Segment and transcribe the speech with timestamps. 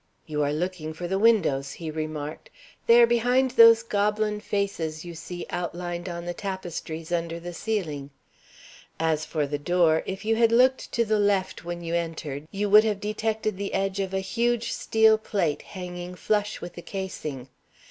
[0.25, 2.49] "You are looking for the windows," he remarked.
[2.87, 8.09] "They are behind those goblin faces you see outlined on the tapestries under the ceiling.
[8.99, 12.67] As for the door, if you had looked to the left when you entered, you
[12.67, 17.49] would have detected the edge of a huge steel plate hanging flush with the casing.